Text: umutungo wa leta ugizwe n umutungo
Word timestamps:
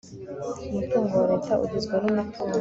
umutungo 0.69 1.11
wa 1.19 1.25
leta 1.31 1.53
ugizwe 1.63 1.95
n 2.01 2.05
umutungo 2.11 2.41